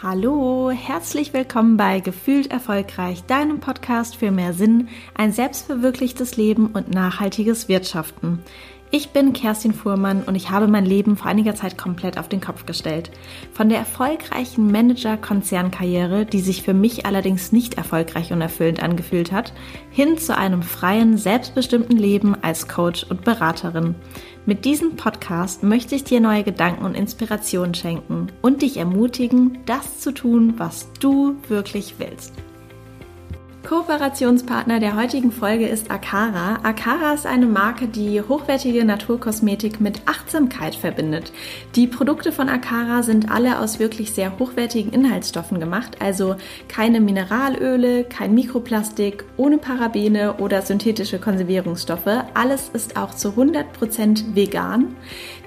[0.00, 4.86] Hallo, herzlich willkommen bei Gefühlt Erfolgreich, deinem Podcast für mehr Sinn,
[5.16, 8.38] ein selbstverwirklichtes Leben und nachhaltiges Wirtschaften.
[8.92, 12.40] Ich bin Kerstin Fuhrmann und ich habe mein Leben vor einiger Zeit komplett auf den
[12.40, 13.10] Kopf gestellt.
[13.52, 19.52] Von der erfolgreichen Manager-Konzernkarriere, die sich für mich allerdings nicht erfolgreich und erfüllend angefühlt hat,
[19.90, 23.96] hin zu einem freien, selbstbestimmten Leben als Coach und Beraterin.
[24.48, 30.00] Mit diesem Podcast möchte ich dir neue Gedanken und Inspirationen schenken und dich ermutigen, das
[30.00, 32.32] zu tun, was du wirklich willst.
[33.66, 36.60] Kooperationspartner der heutigen Folge ist Akara.
[36.62, 41.32] Akara ist eine Marke, die hochwertige Naturkosmetik mit Achtsamkeit verbindet.
[41.74, 46.36] Die Produkte von Akara sind alle aus wirklich sehr hochwertigen Inhaltsstoffen gemacht, also
[46.68, 52.24] keine Mineralöle, kein Mikroplastik, ohne Parabene oder synthetische Konservierungsstoffe.
[52.32, 54.96] Alles ist auch zu 100% vegan.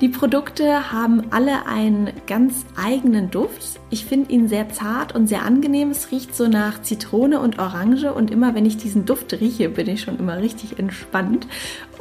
[0.01, 3.79] Die Produkte haben alle einen ganz eigenen Duft.
[3.91, 5.91] Ich finde ihn sehr zart und sehr angenehm.
[5.91, 9.87] Es riecht so nach Zitrone und Orange und immer wenn ich diesen Duft rieche, bin
[9.87, 11.45] ich schon immer richtig entspannt.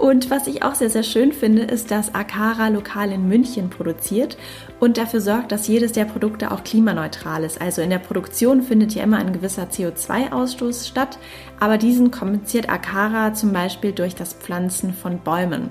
[0.01, 4.39] Und was ich auch sehr, sehr schön finde, ist, dass Akara lokal in München produziert
[4.81, 7.61] und dafür sorgt, dass jedes der Produkte auch klimaneutral ist.
[7.61, 11.19] Also in der Produktion findet ja immer ein gewisser CO2-Ausstoß statt,
[11.61, 15.69] aber diesen kompensiert Akara zum Beispiel durch das Pflanzen von Bäumen.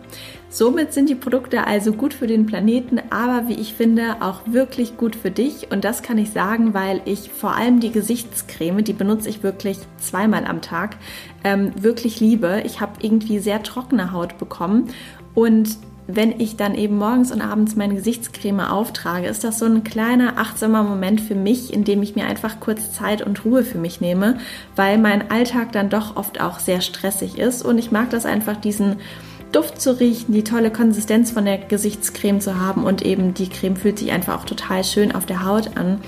[0.52, 4.97] Somit sind die Produkte also gut für den Planeten, aber wie ich finde auch wirklich
[4.97, 5.72] gut für dich.
[5.72, 9.77] Und das kann ich sagen, weil ich vor allem die Gesichtscreme, die benutze ich wirklich
[9.97, 10.97] zweimal am Tag,
[11.43, 12.61] ähm, wirklich liebe.
[12.65, 14.89] Ich habe irgendwie sehr trockene Haut bekommen
[15.33, 15.77] und
[16.11, 20.39] wenn ich dann eben morgens und abends meine Gesichtscreme auftrage, ist das so ein kleiner
[20.39, 24.01] achtsamer Moment für mich, in dem ich mir einfach kurz Zeit und Ruhe für mich
[24.01, 24.39] nehme,
[24.75, 28.57] weil mein Alltag dann doch oft auch sehr stressig ist und ich mag das einfach
[28.57, 28.95] diesen
[29.51, 33.75] Duft zu riechen, die tolle Konsistenz von der Gesichtscreme zu haben und eben die Creme
[33.75, 36.01] fühlt sich einfach auch total schön auf der Haut an.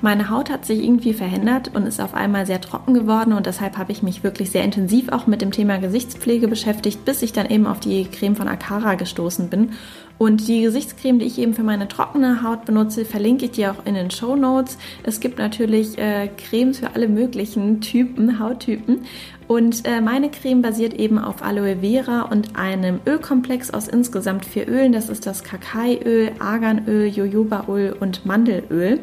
[0.00, 3.76] Meine Haut hat sich irgendwie verändert und ist auf einmal sehr trocken geworden und deshalb
[3.76, 7.50] habe ich mich wirklich sehr intensiv auch mit dem Thema Gesichtspflege beschäftigt, bis ich dann
[7.50, 9.72] eben auf die Creme von Akara gestoßen bin.
[10.16, 13.86] Und die Gesichtscreme, die ich eben für meine trockene Haut benutze, verlinke ich dir auch
[13.86, 14.78] in den Show Notes.
[15.02, 19.04] Es gibt natürlich äh, Cremes für alle möglichen Typen, Hauttypen.
[19.48, 24.68] Und äh, meine Creme basiert eben auf Aloe Vera und einem Ölkomplex aus insgesamt vier
[24.68, 24.92] Ölen.
[24.92, 29.00] Das ist das Kakaiöl, Arganöl, Jojobaöl und Mandelöl.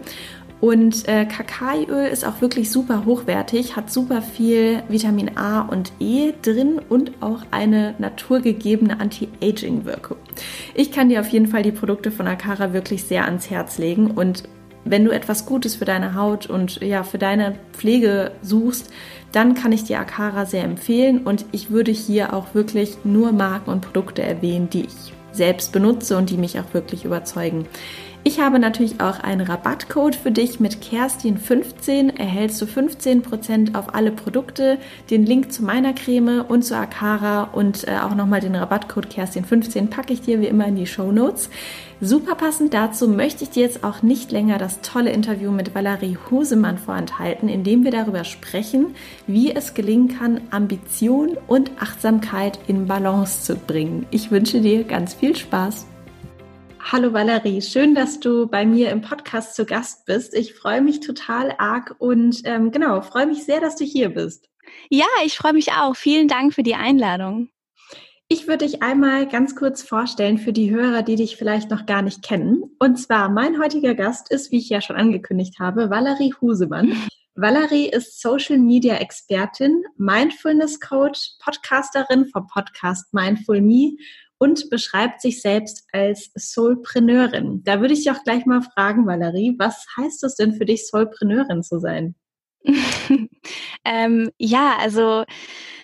[0.65, 6.33] Und äh, Kakaoöl ist auch wirklich super hochwertig, hat super viel Vitamin A und E
[6.41, 10.17] drin und auch eine naturgegebene Anti-Aging-Wirkung.
[10.73, 14.09] Ich kann dir auf jeden Fall die Produkte von Akara wirklich sehr ans Herz legen
[14.09, 14.45] und
[14.85, 18.91] wenn du etwas Gutes für deine Haut und ja, für deine Pflege suchst,
[19.33, 23.69] dann kann ich dir Akara sehr empfehlen und ich würde hier auch wirklich nur Marken
[23.69, 27.67] und Produkte erwähnen, die ich selbst benutze und die mich auch wirklich überzeugen.
[28.27, 32.17] Ich habe natürlich auch einen Rabattcode für dich mit Kerstin15.
[32.17, 34.79] Erhältst du 15% auf alle Produkte,
[35.11, 39.91] den Link zu meiner Creme und zu Akara und äh, auch nochmal den Rabattcode Kerstin15
[39.91, 41.51] packe ich dir wie immer in die Show Notes.
[42.01, 46.17] Super passend dazu möchte ich dir jetzt auch nicht länger das tolle Interview mit Valerie
[46.31, 48.95] Husemann vorenthalten, in dem wir darüber sprechen,
[49.27, 54.07] wie es gelingen kann, Ambition und Achtsamkeit in Balance zu bringen.
[54.09, 55.85] Ich wünsche dir ganz viel Spaß.
[56.87, 60.35] Hallo Valerie, schön, dass du bei mir im Podcast zu Gast bist.
[60.35, 64.47] Ich freue mich total arg und ähm, genau, freue mich sehr, dass du hier bist.
[64.91, 65.95] Ja, ich freue mich auch.
[65.95, 67.49] Vielen Dank für die Einladung.
[68.27, 72.03] Ich würde dich einmal ganz kurz vorstellen für die Hörer, die dich vielleicht noch gar
[72.03, 72.75] nicht kennen.
[72.77, 76.95] Und zwar, mein heutiger Gast ist, wie ich ja schon angekündigt habe, Valerie Husemann.
[77.37, 83.97] Valerie ist Social Media Expertin, Mindfulness Coach, Podcasterin vom Podcast Mindful Me
[84.37, 87.63] und beschreibt sich selbst als Soulpreneurin.
[87.63, 90.87] Da würde ich dich auch gleich mal fragen, Valerie, was heißt es denn für dich,
[90.87, 92.15] Soulpreneurin zu sein?
[93.85, 95.23] ähm, ja, also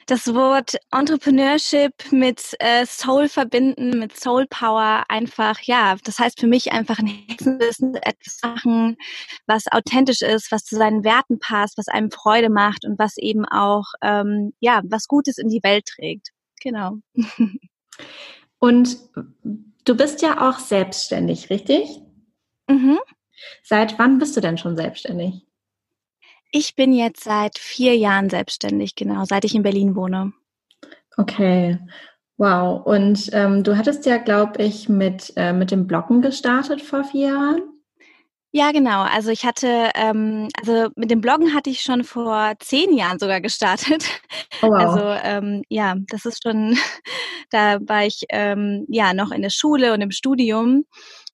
[0.07, 6.47] das Wort Entrepreneurship mit äh, Soul verbinden, mit Soul Power einfach, ja, das heißt für
[6.47, 8.97] mich einfach ein Hexenwissen, etwas machen,
[9.45, 13.45] was authentisch ist, was zu seinen Werten passt, was einem Freude macht und was eben
[13.45, 16.29] auch, ähm, ja, was Gutes in die Welt trägt.
[16.61, 16.97] Genau.
[18.61, 18.97] Und
[19.85, 21.99] du bist ja auch selbstständig, richtig?
[22.69, 22.99] Mhm.
[23.63, 25.47] Seit wann bist du denn schon selbstständig?
[26.51, 30.33] Ich bin jetzt seit vier Jahren selbstständig, genau, seit ich in Berlin wohne.
[31.17, 31.79] Okay,
[32.37, 32.85] wow.
[32.85, 37.29] Und ähm, du hattest ja, glaube ich, mit, äh, mit dem Bloggen gestartet vor vier
[37.29, 37.80] Jahren.
[38.53, 39.01] Ja, genau.
[39.03, 43.39] Also ich hatte, ähm, also mit dem Bloggen hatte ich schon vor zehn Jahren sogar
[43.39, 44.03] gestartet.
[44.61, 44.73] Oh, wow.
[44.73, 46.77] Also ähm, ja, das ist schon,
[47.49, 50.83] da war ich ähm, ja noch in der Schule und im Studium.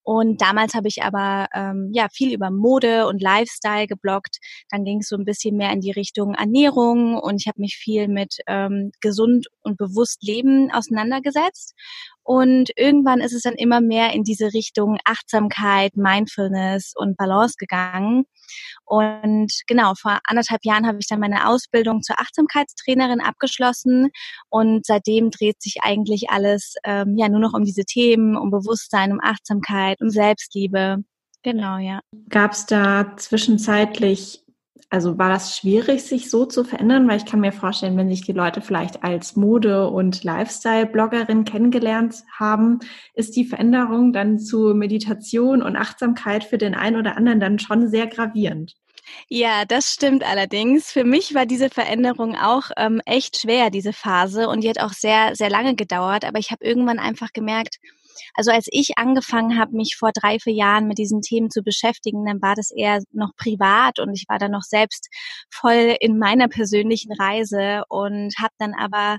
[0.03, 4.37] Und damals habe ich aber ähm, ja viel über Mode und Lifestyle geblockt.
[4.69, 7.75] Dann ging es so ein bisschen mehr in die Richtung Ernährung und ich habe mich
[7.75, 11.73] viel mit ähm, gesund und bewusst Leben auseinandergesetzt.
[12.27, 18.25] Und irgendwann ist es dann immer mehr in diese Richtung Achtsamkeit, Mindfulness und Balance gegangen.
[18.83, 24.09] Und genau, vor anderthalb Jahren habe ich dann meine Ausbildung zur Achtsamkeitstrainerin abgeschlossen.
[24.49, 29.13] Und seitdem dreht sich eigentlich alles ähm, ja nur noch um diese Themen, um Bewusstsein,
[29.13, 30.97] um Achtsamkeit, um Selbstliebe.
[31.43, 32.01] Genau, ja.
[32.27, 34.43] Gab es da zwischenzeitlich
[34.89, 37.07] also war das schwierig, sich so zu verändern?
[37.07, 42.23] Weil ich kann mir vorstellen, wenn sich die Leute vielleicht als Mode- und Lifestyle-Bloggerin kennengelernt
[42.37, 42.79] haben,
[43.13, 47.89] ist die Veränderung dann zu Meditation und Achtsamkeit für den einen oder anderen dann schon
[47.89, 48.75] sehr gravierend.
[49.29, 50.91] Ja, das stimmt allerdings.
[50.91, 54.93] Für mich war diese Veränderung auch ähm, echt schwer, diese Phase, und die hat auch
[54.93, 56.25] sehr, sehr lange gedauert.
[56.25, 57.77] Aber ich habe irgendwann einfach gemerkt,
[58.33, 62.25] also als ich angefangen habe, mich vor drei, vier Jahren mit diesen Themen zu beschäftigen,
[62.25, 65.09] dann war das eher noch privat und ich war dann noch selbst
[65.49, 69.17] voll in meiner persönlichen Reise und habe dann aber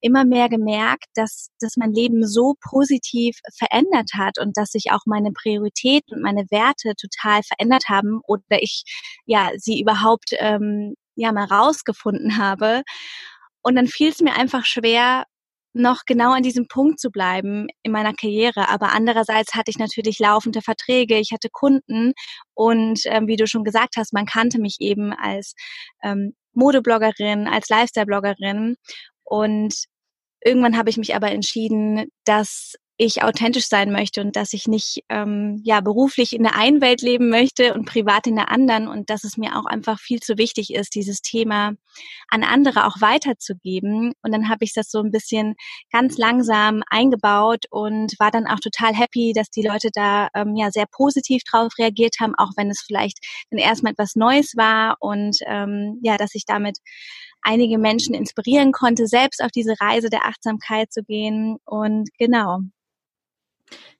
[0.00, 5.02] immer mehr gemerkt, dass, dass mein Leben so positiv verändert hat und dass sich auch
[5.06, 8.84] meine Prioritäten und meine Werte total verändert haben oder ich
[9.24, 12.82] ja sie überhaupt ähm, ja mal rausgefunden habe.
[13.62, 15.24] Und dann fiel es mir einfach schwer,
[15.76, 18.68] noch genau an diesem Punkt zu bleiben in meiner Karriere.
[18.68, 22.12] Aber andererseits hatte ich natürlich laufende Verträge, ich hatte Kunden
[22.54, 25.54] und ähm, wie du schon gesagt hast, man kannte mich eben als
[26.02, 28.76] ähm, Modebloggerin, als Lifestyle-Bloggerin
[29.24, 29.74] und
[30.44, 35.04] irgendwann habe ich mich aber entschieden, dass ich authentisch sein möchte und dass ich nicht
[35.10, 39.10] ähm, ja beruflich in der einen Welt leben möchte und privat in der anderen und
[39.10, 41.72] dass es mir auch einfach viel zu wichtig ist, dieses Thema
[42.28, 44.12] an andere auch weiterzugeben.
[44.22, 45.54] Und dann habe ich das so ein bisschen
[45.92, 50.70] ganz langsam eingebaut und war dann auch total happy, dass die Leute da ähm, ja
[50.70, 53.18] sehr positiv drauf reagiert haben, auch wenn es vielleicht
[53.50, 56.78] dann erstmal etwas Neues war und ähm, ja, dass ich damit
[57.42, 61.58] einige Menschen inspirieren konnte, selbst auf diese Reise der Achtsamkeit zu gehen.
[61.64, 62.58] Und genau,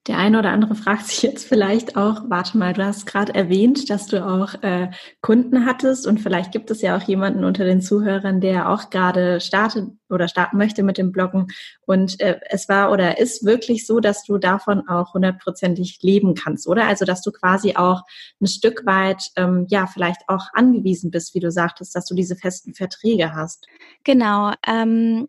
[0.07, 3.91] der eine oder andere fragt sich jetzt vielleicht auch, warte mal, du hast gerade erwähnt,
[3.91, 4.91] dass du auch äh,
[5.21, 9.41] Kunden hattest und vielleicht gibt es ja auch jemanden unter den Zuhörern, der auch gerade
[9.41, 11.49] startet oder starten möchte mit dem Bloggen.
[11.87, 16.69] Und äh, es war oder ist wirklich so, dass du davon auch hundertprozentig leben kannst,
[16.69, 16.87] oder?
[16.87, 18.03] Also dass du quasi auch
[18.41, 22.37] ein Stück weit, ähm, ja, vielleicht auch angewiesen bist, wie du sagtest, dass du diese
[22.37, 23.67] festen Verträge hast.
[24.05, 24.53] Genau.
[24.65, 25.27] Ähm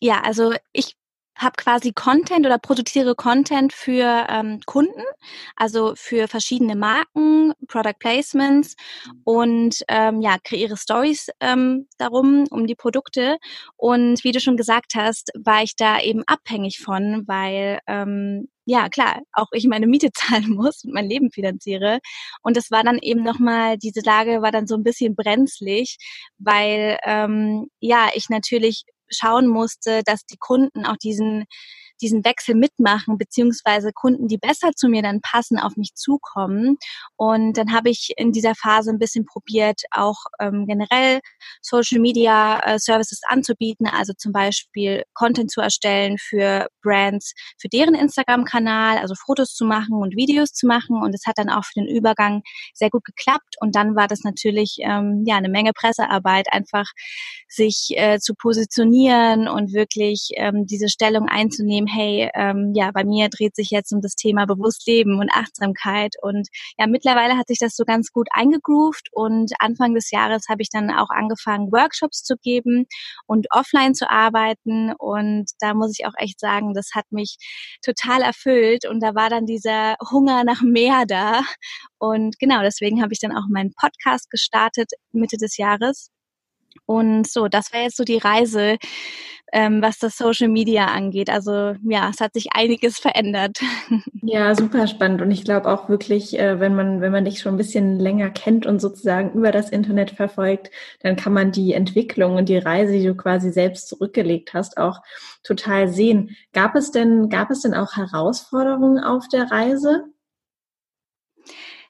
[0.00, 0.96] ja, also ich
[1.36, 5.02] habe quasi Content oder produziere Content für ähm, Kunden,
[5.56, 8.76] also für verschiedene Marken, Product Placements
[9.24, 13.38] und ähm, ja, kreiere Stories ähm, darum, um die Produkte.
[13.76, 18.88] Und wie du schon gesagt hast, war ich da eben abhängig von, weil ähm, ja
[18.88, 21.98] klar, auch ich meine Miete zahlen muss und mein Leben finanziere.
[22.42, 25.96] Und das war dann eben nochmal, diese Lage war dann so ein bisschen brenzlig,
[26.38, 31.46] weil ähm, ja, ich natürlich schauen musste, dass die Kunden auch diesen
[32.00, 36.76] diesen Wechsel mitmachen, beziehungsweise Kunden, die besser zu mir dann passen, auf mich zukommen.
[37.16, 41.20] Und dann habe ich in dieser Phase ein bisschen probiert, auch ähm, generell
[41.62, 47.94] Social Media äh, Services anzubieten, also zum Beispiel Content zu erstellen für Brands, für deren
[47.94, 51.02] Instagram-Kanal, also Fotos zu machen und Videos zu machen.
[51.02, 52.42] Und es hat dann auch für den Übergang
[52.74, 53.56] sehr gut geklappt.
[53.60, 56.86] Und dann war das natürlich ähm, ja eine Menge Pressearbeit, einfach
[57.48, 63.28] sich äh, zu positionieren und wirklich ähm, diese Stellung einzunehmen, hey, ähm, ja, bei mir
[63.28, 66.14] dreht sich jetzt um das Thema Bewusstleben und Achtsamkeit.
[66.22, 66.48] Und
[66.78, 70.70] ja, mittlerweile hat sich das so ganz gut eingegroovt und Anfang des Jahres habe ich
[70.70, 72.86] dann auch angefangen, Workshops zu geben
[73.26, 74.92] und offline zu arbeiten.
[74.98, 77.36] Und da muss ich auch echt sagen, das hat mich
[77.84, 81.42] total erfüllt und da war dann dieser Hunger nach mehr da.
[81.98, 86.10] Und genau, deswegen habe ich dann auch meinen Podcast gestartet Mitte des Jahres.
[86.86, 88.76] Und so, das war jetzt so die Reise,
[89.54, 91.30] ähm, was das Social Media angeht.
[91.30, 93.60] Also ja, es hat sich einiges verändert.
[94.26, 95.20] Ja, super spannend.
[95.20, 98.30] Und ich glaube auch wirklich, äh, wenn man, wenn man dich schon ein bisschen länger
[98.30, 100.70] kennt und sozusagen über das Internet verfolgt,
[101.00, 105.02] dann kann man die Entwicklung und die Reise, die du quasi selbst zurückgelegt hast, auch
[105.42, 106.36] total sehen.
[106.54, 110.06] Gab es denn, gab es denn auch Herausforderungen auf der Reise?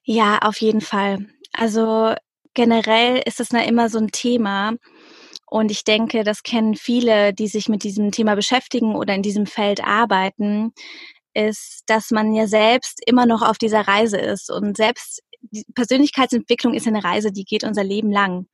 [0.02, 1.26] Ja, auf jeden Fall.
[1.52, 2.14] Also
[2.52, 4.73] generell ist es na immer so ein Thema.
[5.55, 9.47] Und ich denke, das kennen viele, die sich mit diesem Thema beschäftigen oder in diesem
[9.47, 10.73] Feld arbeiten,
[11.33, 14.51] ist, dass man ja selbst immer noch auf dieser Reise ist.
[14.51, 18.49] Und selbst die Persönlichkeitsentwicklung ist eine Reise, die geht unser Leben lang.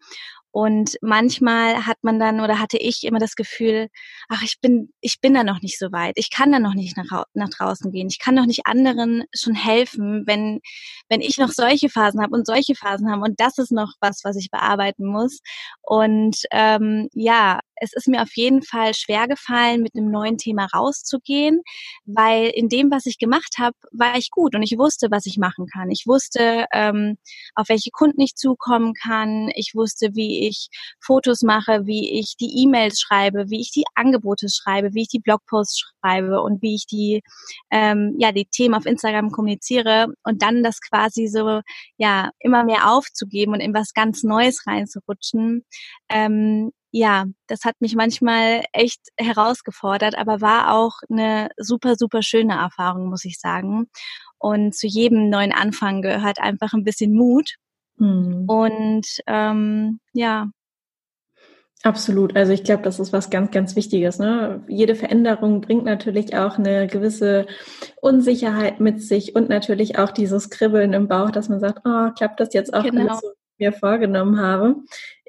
[0.53, 3.89] Und manchmal hat man dann oder hatte ich immer das Gefühl,
[4.29, 6.15] ach, ich bin, ich bin da noch nicht so weit.
[6.17, 8.09] Ich kann da noch nicht nach, nach draußen gehen.
[8.09, 10.61] Ich kann noch nicht anderen schon helfen, wenn,
[11.09, 13.23] wenn ich noch solche Phasen habe und solche Phasen habe.
[13.23, 15.41] Und das ist noch was, was ich bearbeiten muss.
[15.83, 20.67] Und ähm, ja, es ist mir auf jeden Fall schwer gefallen, mit einem neuen Thema
[20.67, 21.63] rauszugehen,
[22.05, 25.39] weil in dem, was ich gemacht habe, war ich gut und ich wusste, was ich
[25.39, 25.91] machen kann.
[25.91, 27.17] Ich wusste, ähm,
[27.55, 29.51] auf welche Kunden ich zukommen kann.
[29.55, 30.69] Ich wusste, wie ich
[31.01, 35.21] Fotos mache, wie ich die E-Mails schreibe, wie ich die Angebote schreibe, wie ich die
[35.21, 37.23] Blogposts schreibe und wie ich die,
[37.71, 41.61] ähm, ja, die Themen auf Instagram kommuniziere und dann das quasi so,
[41.97, 45.65] ja, immer mehr aufzugeben und in was ganz Neues reinzurutschen.
[46.11, 52.55] Ähm, ja, das hat mich manchmal echt herausgefordert, aber war auch eine super, super schöne
[52.55, 53.89] Erfahrung, muss ich sagen.
[54.39, 57.57] Und zu jedem neuen Anfang gehört einfach ein bisschen Mut.
[57.97, 58.45] Mhm.
[58.49, 60.49] Und ähm, ja.
[61.83, 62.37] Absolut.
[62.37, 64.19] Also ich glaube, das ist was ganz, ganz Wichtiges.
[64.19, 64.65] Ne?
[64.69, 67.47] Jede Veränderung bringt natürlich auch eine gewisse
[68.01, 72.41] Unsicherheit mit sich und natürlich auch dieses Kribbeln im Bauch, dass man sagt, oh, klappt
[72.41, 73.03] das jetzt auch genau.
[73.03, 74.77] alles so, wie ich mir vorgenommen habe.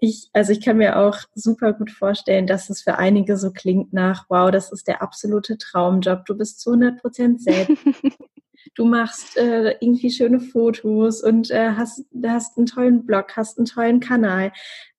[0.03, 3.93] Ich, also ich kann mir auch super gut vorstellen, dass es für einige so klingt
[3.93, 6.25] nach, wow, das ist der absolute Traumjob.
[6.25, 7.77] Du bist zu 100 Prozent selbst.
[8.75, 13.67] du machst äh, irgendwie schöne Fotos und äh, hast, hast einen tollen Blog, hast einen
[13.67, 14.51] tollen Kanal.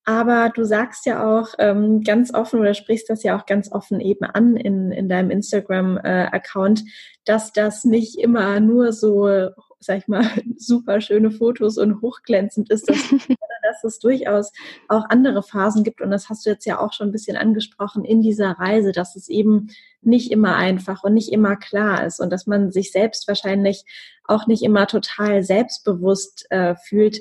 [0.04, 4.00] Aber du sagst ja auch ähm, ganz offen oder sprichst das ja auch ganz offen
[4.00, 6.84] eben an in, in deinem Instagram-Account, äh,
[7.24, 9.50] dass das nicht immer nur so,
[9.84, 10.24] sag ich mal,
[10.56, 12.98] super schöne Fotos und hochglänzend ist, dass,
[13.62, 14.52] dass es durchaus
[14.88, 16.00] auch andere Phasen gibt.
[16.00, 19.16] Und das hast du jetzt ja auch schon ein bisschen angesprochen in dieser Reise, dass
[19.16, 19.70] es eben
[20.00, 23.84] nicht immer einfach und nicht immer klar ist und dass man sich selbst wahrscheinlich
[24.24, 27.20] auch nicht immer total selbstbewusst äh, fühlt,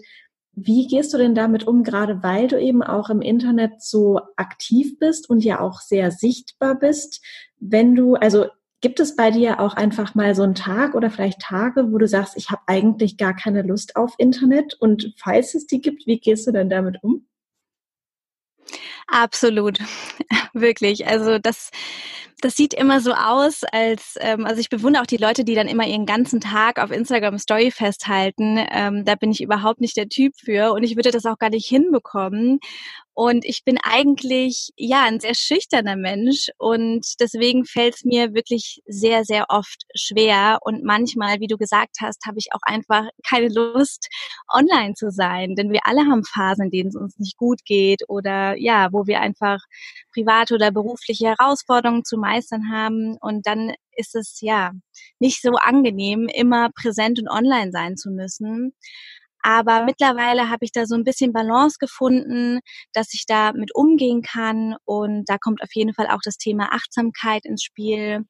[0.53, 4.99] wie gehst du denn damit um, gerade weil du eben auch im Internet so aktiv
[4.99, 7.23] bist und ja auch sehr sichtbar bist?
[7.59, 8.47] Wenn du, also
[8.81, 12.07] gibt es bei dir auch einfach mal so einen Tag oder vielleicht Tage, wo du
[12.07, 14.73] sagst, ich habe eigentlich gar keine Lust auf Internet?
[14.79, 17.25] Und falls es die gibt, wie gehst du denn damit um?
[19.07, 19.79] Absolut,
[20.53, 21.07] wirklich.
[21.07, 21.71] Also das
[22.41, 25.67] das sieht immer so aus, als ähm, also ich bewundere auch die Leute, die dann
[25.67, 28.59] immer ihren ganzen Tag auf Instagram Story festhalten.
[28.71, 31.51] Ähm, da bin ich überhaupt nicht der Typ für und ich würde das auch gar
[31.51, 32.59] nicht hinbekommen.
[33.23, 38.81] Und ich bin eigentlich ja ein sehr schüchterner Mensch und deswegen fällt es mir wirklich
[38.87, 40.57] sehr, sehr oft schwer.
[40.63, 44.07] Und manchmal, wie du gesagt hast, habe ich auch einfach keine Lust,
[44.51, 45.53] online zu sein.
[45.53, 49.05] Denn wir alle haben Phasen, in denen es uns nicht gut geht oder ja, wo
[49.05, 49.59] wir einfach
[50.11, 53.17] private oder berufliche Herausforderungen zu meistern haben.
[53.21, 54.71] Und dann ist es ja
[55.19, 58.73] nicht so angenehm, immer präsent und online sein zu müssen.
[59.43, 62.59] Aber mittlerweile habe ich da so ein bisschen Balance gefunden,
[62.93, 64.75] dass ich da mit umgehen kann.
[64.85, 68.25] Und da kommt auf jeden Fall auch das Thema Achtsamkeit ins Spiel.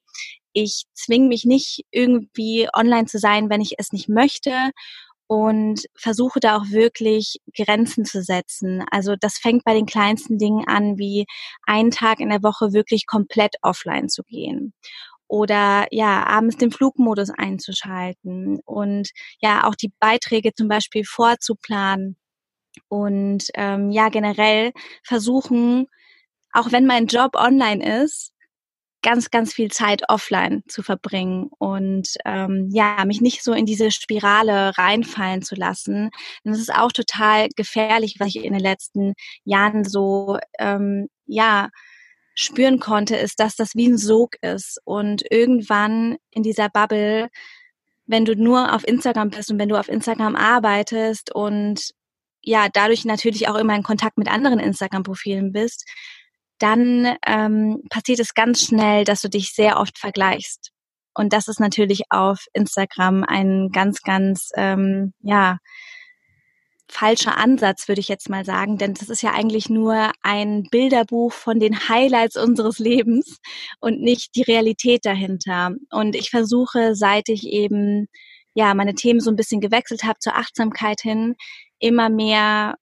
[0.52, 4.70] Ich zwinge mich nicht irgendwie online zu sein, wenn ich es nicht möchte
[5.26, 8.84] und versuche da auch wirklich Grenzen zu setzen.
[8.90, 11.24] Also das fängt bei den kleinsten Dingen an, wie
[11.66, 14.74] einen Tag in der Woche wirklich komplett offline zu gehen
[15.28, 19.10] oder ja, abends den Flugmodus einzuschalten und
[19.40, 22.16] ja, auch die Beiträge zum Beispiel vorzuplanen
[22.88, 24.72] und ähm, ja, generell
[25.04, 25.86] versuchen,
[26.52, 28.32] auch wenn mein Job online ist,
[29.02, 33.90] ganz, ganz viel Zeit offline zu verbringen und ähm, ja, mich nicht so in diese
[33.90, 36.10] Spirale reinfallen zu lassen.
[36.44, 39.14] Und das ist auch total gefährlich, was ich in den letzten
[39.44, 41.68] Jahren so ähm, ja
[42.34, 44.80] spüren konnte, ist, dass das wie ein Sog ist.
[44.84, 47.28] Und irgendwann in dieser Bubble,
[48.06, 51.90] wenn du nur auf Instagram bist und wenn du auf Instagram arbeitest und
[52.42, 55.88] ja, dadurch natürlich auch immer in Kontakt mit anderen Instagram-Profilen bist,
[56.58, 60.70] dann ähm, passiert es ganz schnell, dass du dich sehr oft vergleichst.
[61.14, 65.58] Und das ist natürlich auf Instagram ein ganz, ganz, ähm, ja,
[66.92, 71.32] falscher Ansatz, würde ich jetzt mal sagen, denn das ist ja eigentlich nur ein Bilderbuch
[71.32, 73.38] von den Highlights unseres Lebens
[73.80, 75.72] und nicht die Realität dahinter.
[75.90, 78.08] Und ich versuche, seit ich eben
[78.54, 81.34] ja meine Themen so ein bisschen gewechselt habe zur Achtsamkeit hin,
[81.78, 82.76] immer mehr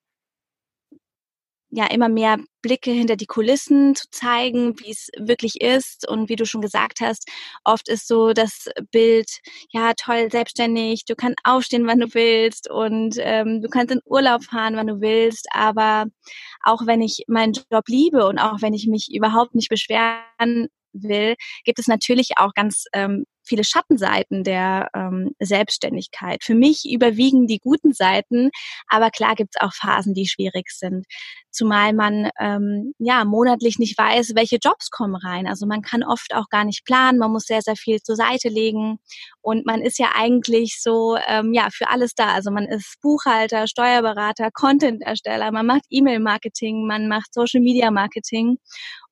[1.71, 6.09] ja immer mehr Blicke hinter die Kulissen zu zeigen, wie es wirklich ist.
[6.09, 7.29] Und wie du schon gesagt hast,
[7.65, 9.31] oft ist so das Bild,
[9.71, 14.45] ja toll, selbstständig, du kannst aufstehen, wann du willst und ähm, du kannst in Urlaub
[14.45, 16.07] fahren, wann du willst, aber
[16.63, 21.37] auch wenn ich meinen Job liebe und auch wenn ich mich überhaupt nicht beschweren will,
[21.65, 26.45] gibt es natürlich auch ganz ähm, viele Schattenseiten der ähm, Selbstständigkeit.
[26.45, 28.51] Für mich überwiegen die guten Seiten,
[28.89, 31.05] aber klar gibt es auch Phasen, die schwierig sind.
[31.51, 35.49] Zumal man ähm, ja monatlich nicht weiß, welche Jobs kommen rein.
[35.49, 38.49] Also man kann oft auch gar nicht planen, man muss sehr, sehr viel zur Seite
[38.49, 38.99] legen
[39.41, 42.33] und man ist ja eigentlich so ähm, ja für alles da.
[42.33, 48.59] Also man ist Buchhalter, Steuerberater, Content-Ersteller, man macht E-Mail-Marketing, man macht Social-Media-Marketing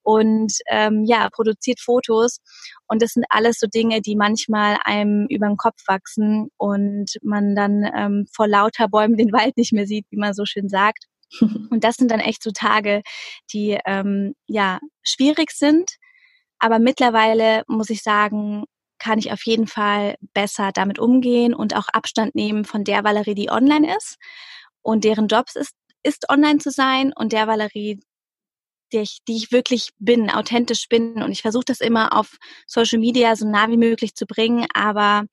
[0.09, 2.39] und ähm, ja, produziert Fotos.
[2.87, 7.55] Und das sind alles so Dinge, die manchmal einem über den Kopf wachsen und man
[7.55, 11.05] dann ähm, vor lauter Bäumen den Wald nicht mehr sieht, wie man so schön sagt.
[11.43, 13.03] Und das sind dann echt so Tage,
[13.53, 15.91] die ähm, ja schwierig sind.
[16.59, 18.65] Aber mittlerweile muss ich sagen,
[18.99, 23.35] kann ich auf jeden Fall besser damit umgehen und auch Abstand nehmen von der Valerie,
[23.35, 24.17] die online ist
[24.81, 28.01] und deren Jobs ist, ist online zu sein und der Valerie,
[28.93, 31.23] die ich, die ich wirklich bin, authentisch bin.
[31.23, 35.25] Und ich versuche das immer auf Social Media so nah wie möglich zu bringen, aber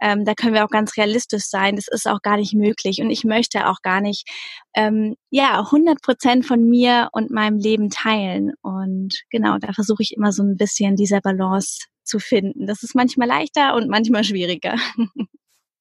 [0.00, 1.76] ähm, da können wir auch ganz realistisch sein.
[1.76, 3.00] Das ist auch gar nicht möglich.
[3.00, 4.28] Und ich möchte auch gar nicht,
[4.74, 8.52] ähm, ja, 100 Prozent von mir und meinem Leben teilen.
[8.62, 12.66] Und genau, da versuche ich immer so ein bisschen dieser Balance zu finden.
[12.66, 14.76] Das ist manchmal leichter und manchmal schwieriger.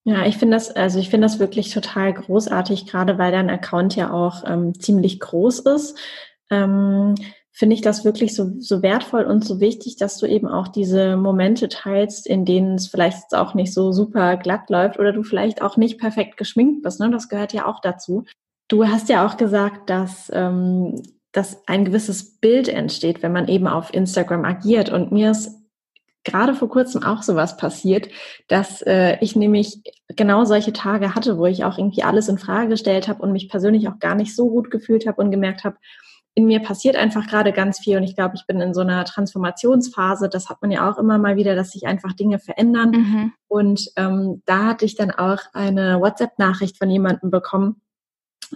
[0.03, 3.95] Ja, ich finde das, also ich finde das wirklich total großartig, gerade weil dein Account
[3.95, 5.95] ja auch ähm, ziemlich groß ist
[6.51, 7.15] ähm,
[7.51, 11.17] finde ich das wirklich so, so wertvoll und so wichtig, dass du eben auch diese
[11.17, 15.61] Momente teilst, in denen es vielleicht auch nicht so super glatt läuft oder du vielleicht
[15.61, 16.99] auch nicht perfekt geschminkt bist.
[16.99, 17.09] Ne?
[17.11, 18.25] Das gehört ja auch dazu.
[18.67, 21.03] Du hast ja auch gesagt, dass, ähm,
[21.33, 24.89] dass ein gewisses Bild entsteht, wenn man eben auf Instagram agiert.
[24.89, 25.61] Und mir ist
[26.23, 28.07] gerade vor kurzem auch sowas passiert,
[28.47, 32.69] dass äh, ich nämlich genau solche Tage hatte, wo ich auch irgendwie alles in Frage
[32.69, 35.77] gestellt habe und mich persönlich auch gar nicht so gut gefühlt habe und gemerkt habe,
[36.33, 39.03] in mir passiert einfach gerade ganz viel und ich glaube, ich bin in so einer
[39.03, 40.29] Transformationsphase.
[40.29, 42.91] Das hat man ja auch immer mal wieder, dass sich einfach Dinge verändern.
[42.91, 43.33] Mhm.
[43.47, 47.81] Und ähm, da hatte ich dann auch eine WhatsApp-Nachricht von jemandem bekommen,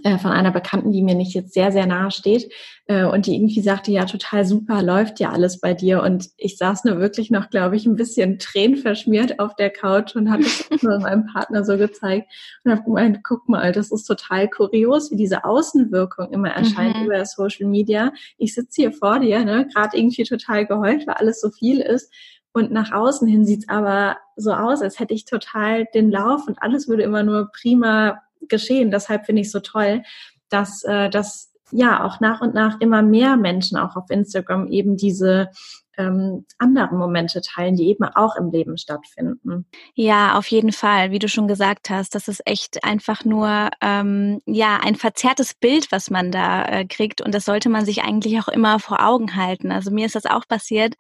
[0.04, 2.52] von einer Bekannten, die mir nicht jetzt sehr, sehr nahe steht
[2.88, 6.04] äh, und die irgendwie sagte, ja, total super, läuft ja alles bei dir.
[6.04, 10.30] Und ich saß nur wirklich noch, glaube ich, ein bisschen tränenverschmiert auf der Couch und
[10.30, 12.30] hatte es nur meinem Partner so gezeigt
[12.64, 17.06] und habe gemeint, guck mal, das ist total kurios, wie diese Außenwirkung immer erscheint mhm.
[17.06, 18.12] über Social Media.
[18.38, 22.12] Ich sitze hier vor dir, ne, gerade irgendwie total geheult, weil alles so viel ist.
[22.52, 26.62] Und nach außen hin sieht's aber so aus, als hätte ich total den Lauf und
[26.62, 28.92] alles würde immer nur prima geschehen.
[28.92, 30.04] Deshalb finde ich es so toll,
[30.50, 34.98] dass, äh, dass ja auch nach und nach immer mehr Menschen auch auf Instagram eben
[34.98, 35.50] diese
[35.98, 39.66] ähm, anderen Momente teilen, die eben auch im Leben stattfinden.
[39.94, 44.42] Ja, auf jeden Fall, wie du schon gesagt hast, das ist echt einfach nur ähm,
[44.46, 48.40] ja ein verzerrtes Bild, was man da äh, kriegt und das sollte man sich eigentlich
[48.40, 49.72] auch immer vor Augen halten.
[49.72, 50.96] Also mir ist das auch passiert.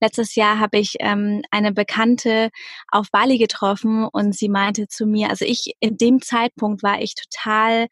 [0.00, 2.50] Letztes Jahr habe ich ähm, eine Bekannte
[2.88, 7.14] auf Bali getroffen und sie meinte zu mir, also ich in dem Zeitpunkt war ich
[7.14, 7.86] total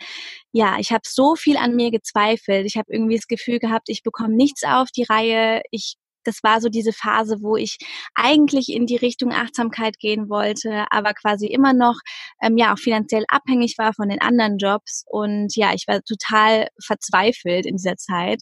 [0.52, 2.66] ja, ich habe so viel an mir gezweifelt.
[2.66, 5.62] Ich habe irgendwie das Gefühl gehabt, ich bekomme nichts auf die Reihe.
[5.70, 5.96] Ich
[6.28, 7.78] das war so diese Phase, wo ich
[8.14, 11.96] eigentlich in die Richtung Achtsamkeit gehen wollte, aber quasi immer noch
[12.42, 16.68] ähm, ja auch finanziell abhängig war von den anderen Jobs und ja, ich war total
[16.84, 18.40] verzweifelt in dieser Zeit.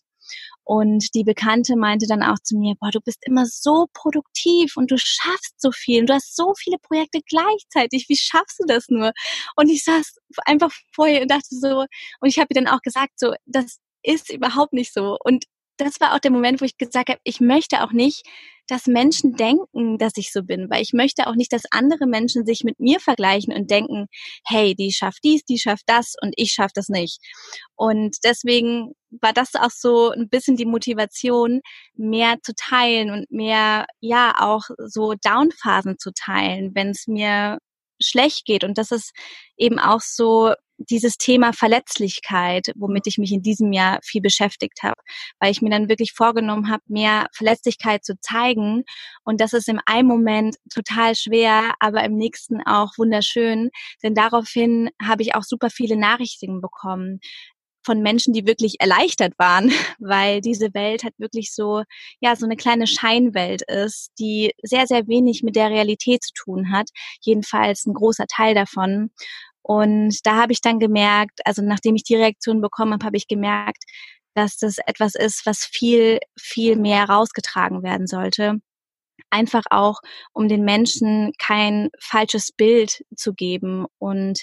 [0.65, 4.91] Und die Bekannte meinte dann auch zu mir, boah, du bist immer so produktiv und
[4.91, 8.07] du schaffst so viel und du hast so viele Projekte gleichzeitig.
[8.09, 9.13] Wie schaffst du das nur?
[9.55, 11.87] Und ich saß einfach vor ihr und dachte so,
[12.21, 15.17] und ich habe ihr dann auch gesagt, so, das ist überhaupt nicht so.
[15.23, 15.45] Und
[15.77, 18.27] das war auch der Moment, wo ich gesagt habe, ich möchte auch nicht,
[18.67, 22.45] dass Menschen denken, dass ich so bin, weil ich möchte auch nicht, dass andere Menschen
[22.45, 24.07] sich mit mir vergleichen und denken,
[24.45, 27.19] hey, die schafft dies, die schafft das und ich schaffe das nicht.
[27.77, 31.61] Und deswegen war das auch so ein bisschen die Motivation,
[31.95, 37.59] mehr zu teilen und mehr, ja, auch so Downphasen zu teilen, wenn es mir
[38.01, 38.65] schlecht geht.
[38.65, 39.13] Und das ist
[39.57, 45.01] eben auch so dieses Thema Verletzlichkeit, womit ich mich in diesem Jahr viel beschäftigt habe,
[45.41, 48.85] weil ich mir dann wirklich vorgenommen habe, mehr Verletzlichkeit zu zeigen.
[49.25, 53.71] Und das ist im einen Moment total schwer, aber im nächsten auch wunderschön,
[54.03, 57.21] denn daraufhin habe ich auch super viele Nachrichten bekommen
[57.87, 61.85] von Menschen, die wirklich erleichtert waren, weil diese Welt halt wirklich so,
[62.21, 66.73] ja, so eine kleine Scheinwelt ist, die sehr, sehr wenig mit der Realität zu tun
[66.73, 66.91] hat.
[67.23, 69.11] Jedenfalls ein großer Teil davon.
[69.63, 73.27] Und da habe ich dann gemerkt, also nachdem ich die Reaktion bekommen habe, habe ich
[73.29, 73.85] gemerkt,
[74.35, 78.61] dass das etwas ist, was viel, viel mehr rausgetragen werden sollte.
[79.31, 80.01] Einfach auch,
[80.33, 84.43] um den Menschen kein falsches Bild zu geben und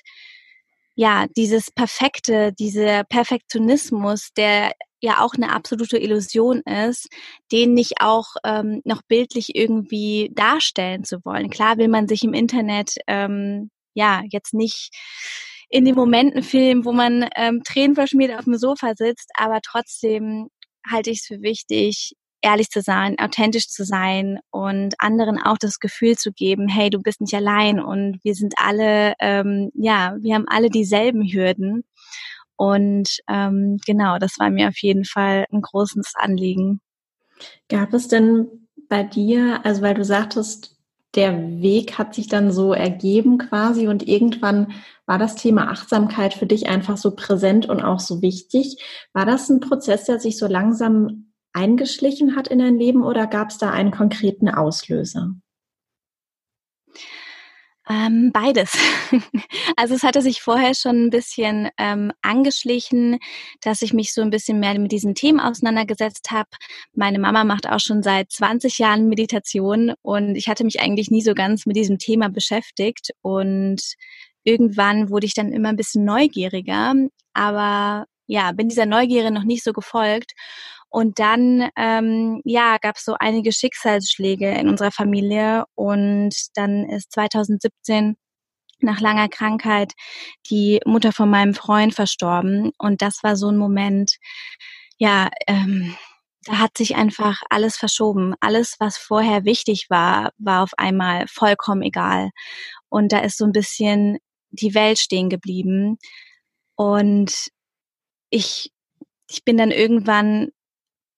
[0.95, 7.07] ja, dieses Perfekte, dieser Perfektionismus, der ja auch eine absolute Illusion ist,
[7.51, 11.49] den nicht auch ähm, noch bildlich irgendwie darstellen zu wollen.
[11.49, 14.91] Klar will man sich im Internet ähm, ja jetzt nicht
[15.69, 20.49] in den Momenten filmen, wo man ähm, Tränen verschmiert auf dem Sofa sitzt, aber trotzdem
[20.89, 25.79] halte ich es für wichtig, ehrlich zu sein, authentisch zu sein und anderen auch das
[25.79, 30.35] Gefühl zu geben, hey, du bist nicht allein und wir sind alle, ähm, ja, wir
[30.35, 31.83] haben alle dieselben Hürden.
[32.55, 36.81] Und ähm, genau, das war mir auf jeden Fall ein großes Anliegen.
[37.69, 40.77] Gab es denn bei dir, also weil du sagtest,
[41.15, 44.73] der Weg hat sich dann so ergeben quasi und irgendwann
[45.05, 48.77] war das Thema Achtsamkeit für dich einfach so präsent und auch so wichtig.
[49.13, 53.49] War das ein Prozess, der sich so langsam eingeschlichen hat in dein Leben oder gab
[53.49, 55.35] es da einen konkreten Auslöser?
[57.89, 58.77] Ähm, beides.
[59.75, 63.19] Also es hatte sich vorher schon ein bisschen ähm, angeschlichen,
[63.61, 66.49] dass ich mich so ein bisschen mehr mit diesen Themen auseinandergesetzt habe.
[66.93, 71.21] Meine Mama macht auch schon seit 20 Jahren Meditation und ich hatte mich eigentlich nie
[71.21, 73.81] so ganz mit diesem Thema beschäftigt und
[74.43, 76.93] irgendwann wurde ich dann immer ein bisschen neugieriger,
[77.33, 80.33] aber ja, bin dieser Neugierde noch nicht so gefolgt
[80.93, 87.11] und dann, ähm, ja, gab es so einige Schicksalsschläge in unserer Familie und dann ist
[87.13, 88.15] 2017
[88.79, 89.93] nach langer Krankheit
[90.51, 94.17] die Mutter von meinem Freund verstorben und das war so ein Moment,
[94.99, 95.95] ja, ähm,
[96.43, 98.35] da hat sich einfach alles verschoben.
[98.39, 102.29] Alles, was vorher wichtig war, war auf einmal vollkommen egal.
[102.89, 104.19] Und da ist so ein bisschen
[104.51, 105.97] die Welt stehen geblieben.
[106.75, 107.47] Und
[108.29, 108.71] ich,
[109.29, 110.49] ich bin dann irgendwann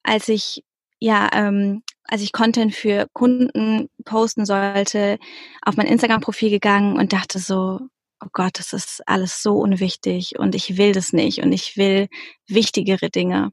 [0.05, 0.63] als ich
[0.99, 5.17] ja, ähm, als ich Content für Kunden posten sollte,
[5.61, 7.79] auf mein Instagram-Profil gegangen und dachte so,
[8.23, 12.07] oh Gott, das ist alles so unwichtig und ich will das nicht und ich will
[12.47, 13.51] wichtigere Dinge.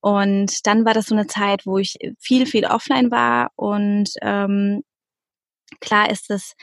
[0.00, 4.82] Und dann war das so eine Zeit, wo ich viel, viel offline war und ähm,
[5.80, 6.54] klar ist es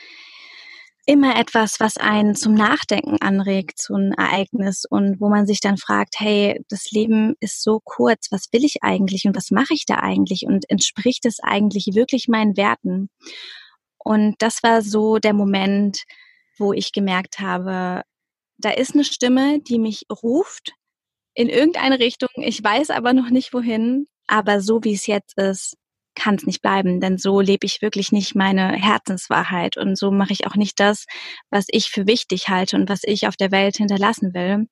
[1.06, 5.76] immer etwas, was einen zum Nachdenken anregt, so ein Ereignis und wo man sich dann
[5.76, 9.86] fragt, hey, das Leben ist so kurz, was will ich eigentlich und was mache ich
[9.86, 13.08] da eigentlich und entspricht es eigentlich wirklich meinen Werten?
[13.98, 16.02] Und das war so der Moment,
[16.58, 18.02] wo ich gemerkt habe,
[18.58, 20.72] da ist eine Stimme, die mich ruft
[21.34, 22.30] in irgendeine Richtung.
[22.36, 24.08] Ich weiß aber noch nicht wohin.
[24.26, 25.76] Aber so wie es jetzt ist,
[26.16, 30.32] kann es nicht bleiben, denn so lebe ich wirklich nicht meine Herzenswahrheit und so mache
[30.32, 31.04] ich auch nicht das,
[31.50, 34.66] was ich für wichtig halte und was ich auf der Welt hinterlassen will.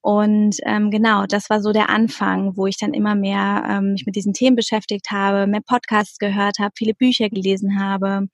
[0.00, 4.06] Und ähm, genau, das war so der Anfang, wo ich dann immer mehr ähm, mich
[4.06, 8.28] mit diesen Themen beschäftigt habe, mehr Podcasts gehört habe, viele Bücher gelesen habe,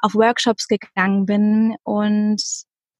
[0.00, 2.42] auf Workshops gegangen bin und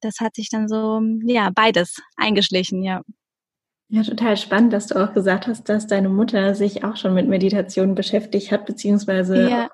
[0.01, 3.03] das hat sich dann so, ja, beides eingeschlichen, ja.
[3.89, 7.29] Ja, total spannend, dass du auch gesagt hast, dass deine Mutter sich auch schon mit
[7.29, 9.69] Meditation beschäftigt hat, beziehungsweise ja.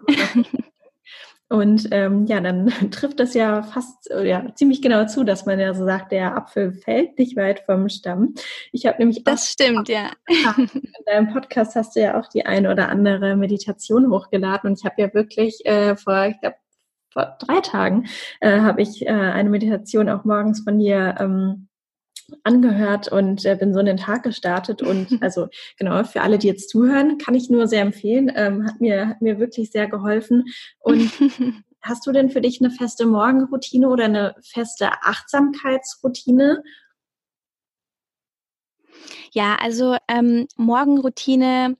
[1.53, 5.75] Und ähm, ja, dann trifft das ja fast ja, ziemlich genau zu, dass man ja
[5.75, 8.33] so sagt, der Apfel fällt nicht weit vom Stamm.
[8.73, 10.13] Ich habe nämlich das stimmt ja.
[10.57, 14.87] In deinem Podcast hast du ja auch die eine oder andere Meditation hochgeladen und ich
[14.87, 16.57] habe ja wirklich äh, vor, ich glaube
[17.13, 18.07] vor drei Tagen
[18.41, 21.69] äh, habe ich äh, eine Meditation auch morgens von dir ähm,
[22.43, 24.83] angehört und äh, bin so in den Tag gestartet.
[24.83, 28.31] Und also genau, für alle, die jetzt zuhören, kann ich nur sehr empfehlen.
[28.35, 30.45] Ähm, hat, mir, hat mir wirklich sehr geholfen.
[30.81, 31.11] Und
[31.81, 36.63] hast du denn für dich eine feste Morgenroutine oder eine feste Achtsamkeitsroutine?
[39.33, 41.77] Ja, also ähm, Morgenroutine.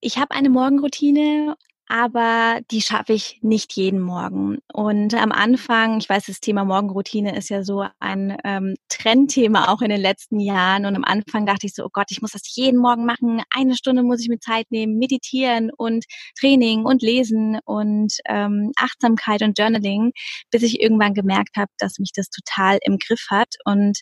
[0.00, 1.56] Ich habe eine Morgenroutine
[1.90, 4.58] aber die schaffe ich nicht jeden Morgen.
[4.72, 9.82] Und am Anfang, ich weiß, das Thema Morgenroutine ist ja so ein ähm, Trendthema auch
[9.82, 10.86] in den letzten Jahren.
[10.86, 13.42] Und am Anfang dachte ich so, oh Gott, ich muss das jeden Morgen machen.
[13.52, 16.04] Eine Stunde muss ich mir Zeit nehmen, meditieren und
[16.38, 20.12] Training und Lesen und ähm, Achtsamkeit und Journaling,
[20.52, 23.98] bis ich irgendwann gemerkt habe, dass mich das total im Griff hat und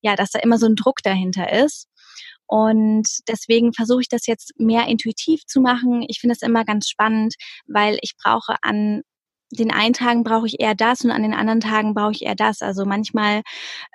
[0.00, 1.86] ja, dass da immer so ein Druck dahinter ist.
[2.48, 6.04] Und deswegen versuche ich das jetzt mehr intuitiv zu machen.
[6.08, 7.34] Ich finde es immer ganz spannend,
[7.66, 9.02] weil ich brauche an
[9.50, 12.34] den einen Tagen brauche ich eher das und an den anderen Tagen brauche ich eher
[12.34, 12.60] das.
[12.60, 13.42] Also manchmal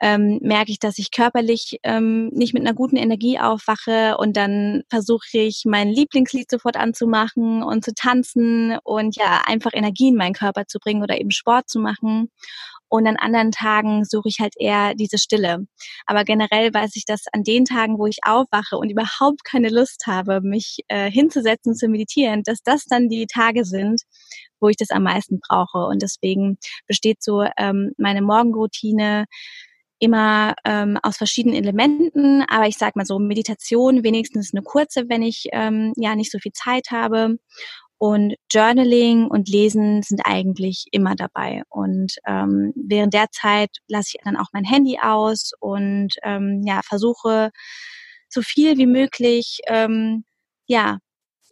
[0.01, 4.83] ähm, merke ich, dass ich körperlich ähm, nicht mit einer guten Energie aufwache und dann
[4.89, 10.33] versuche ich mein Lieblingslied sofort anzumachen und zu tanzen und ja einfach Energie in meinen
[10.33, 12.29] Körper zu bringen oder eben Sport zu machen.
[12.93, 15.65] Und an anderen Tagen suche ich halt eher diese Stille.
[16.05, 20.03] Aber generell weiß ich, dass an den Tagen, wo ich aufwache und überhaupt keine Lust
[20.05, 24.03] habe, mich äh, hinzusetzen, zu meditieren, dass das dann die Tage sind,
[24.59, 25.87] wo ich das am meisten brauche.
[25.87, 29.25] Und deswegen besteht so ähm, meine Morgenroutine
[29.97, 35.23] immer ähm, aus verschiedenen Elementen, aber ich sag mal so Meditation wenigstens eine kurze, wenn
[35.23, 37.37] ich ähm, ja nicht so viel Zeit habe.
[38.03, 41.61] Und Journaling und Lesen sind eigentlich immer dabei.
[41.69, 46.81] Und ähm, während der Zeit lasse ich dann auch mein Handy aus und ähm, ja
[46.83, 47.51] versuche
[48.27, 50.25] so viel wie möglich ähm,
[50.67, 50.97] ja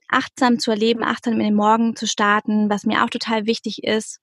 [0.10, 4.20] achtsam zu erleben, achtsam in den Morgen zu starten, was mir auch total wichtig ist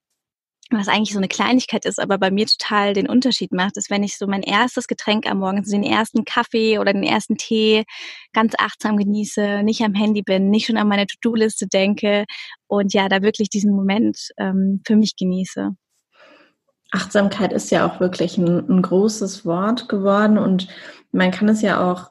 [0.70, 4.02] was eigentlich so eine Kleinigkeit ist, aber bei mir total den Unterschied macht, ist, wenn
[4.02, 7.84] ich so mein erstes Getränk am Morgen, so den ersten Kaffee oder den ersten Tee
[8.32, 12.24] ganz achtsam genieße, nicht am Handy bin, nicht schon an meine To-Do-Liste denke
[12.66, 15.70] und ja, da wirklich diesen Moment ähm, für mich genieße.
[16.90, 20.68] Achtsamkeit ist ja auch wirklich ein, ein großes Wort geworden und
[21.12, 22.10] man kann es ja auch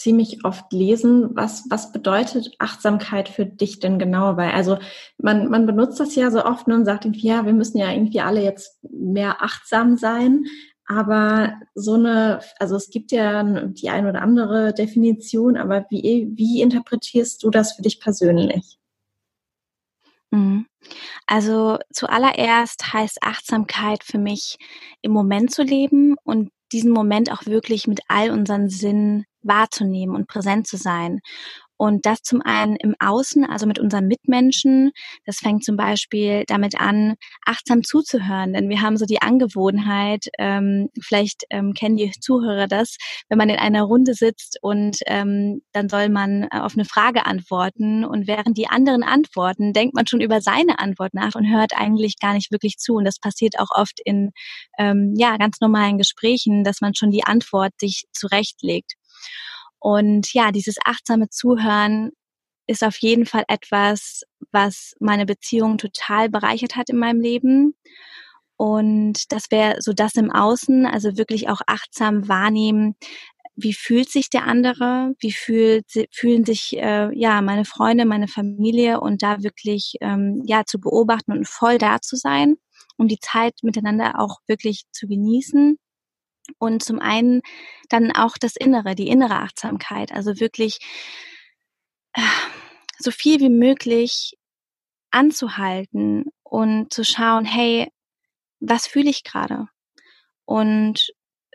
[0.00, 1.36] ziemlich oft lesen.
[1.36, 4.36] Was, was bedeutet Achtsamkeit für dich denn genau?
[4.36, 4.78] Weil also
[5.18, 8.20] man, man benutzt das ja so oft und sagt irgendwie, ja, wir müssen ja irgendwie
[8.20, 10.44] alle jetzt mehr achtsam sein.
[10.86, 16.62] Aber so eine, also es gibt ja die ein oder andere Definition, aber wie, wie
[16.62, 18.78] interpretierst du das für dich persönlich?
[20.30, 20.66] Mhm.
[21.26, 24.56] Also zuallererst heißt Achtsamkeit für mich
[25.02, 30.28] im Moment zu leben und diesen Moment auch wirklich mit all unseren Sinnen wahrzunehmen und
[30.28, 31.20] präsent zu sein.
[31.80, 34.90] Und das zum einen im Außen, also mit unseren Mitmenschen.
[35.24, 37.14] Das fängt zum Beispiel damit an,
[37.46, 38.52] achtsam zuzuhören.
[38.52, 42.98] Denn wir haben so die Angewohnheit, ähm, vielleicht ähm, kennen die Zuhörer das,
[43.30, 47.24] wenn man in einer Runde sitzt und ähm, dann soll man äh, auf eine Frage
[47.24, 48.04] antworten.
[48.04, 52.18] Und während die anderen antworten, denkt man schon über seine Antwort nach und hört eigentlich
[52.20, 52.96] gar nicht wirklich zu.
[52.96, 54.32] Und das passiert auch oft in
[54.78, 58.96] ähm, ja, ganz normalen Gesprächen, dass man schon die Antwort sich zurechtlegt.
[59.80, 62.10] Und ja, dieses achtsame Zuhören
[62.66, 67.74] ist auf jeden Fall etwas, was meine Beziehung total bereichert hat in meinem Leben.
[68.56, 72.94] Und das wäre so das im Außen, also wirklich auch achtsam wahrnehmen,
[73.56, 79.00] wie fühlt sich der andere, wie fühlt, fühlen sich äh, ja meine Freunde, meine Familie
[79.00, 82.56] und da wirklich ähm, ja zu beobachten und voll da zu sein,
[82.96, 85.78] um die Zeit miteinander auch wirklich zu genießen
[86.58, 87.42] und zum einen
[87.88, 90.78] dann auch das Innere, die innere Achtsamkeit, also wirklich
[92.14, 92.22] äh,
[92.98, 94.36] so viel wie möglich
[95.10, 97.88] anzuhalten und zu schauen, hey,
[98.60, 99.66] was fühle ich gerade?
[100.44, 101.10] Und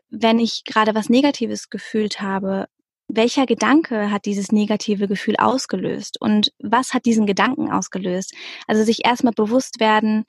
[0.09, 2.67] wenn ich gerade was Negatives gefühlt habe,
[3.07, 8.33] welcher Gedanke hat dieses negative Gefühl ausgelöst und was hat diesen Gedanken ausgelöst?
[8.67, 10.25] Also sich erstmal bewusst werden,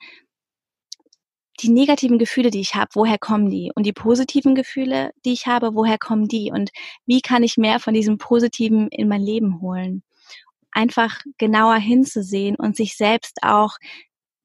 [1.59, 3.71] die negativen Gefühle, die ich habe, woher kommen die?
[3.75, 6.51] Und die positiven Gefühle, die ich habe, woher kommen die?
[6.51, 6.71] Und
[7.05, 10.03] wie kann ich mehr von diesem Positiven in mein Leben holen?
[10.71, 13.77] Einfach genauer hinzusehen und sich selbst auch